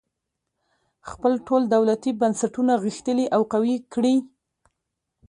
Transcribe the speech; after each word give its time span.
خپل 1.09 1.33
ټول 1.47 1.61
دولتي 1.75 2.11
بنسټونه 2.21 2.73
غښتلي 2.83 3.25
او 3.35 3.41
قوي 3.53 3.75
کړي. 3.93 4.15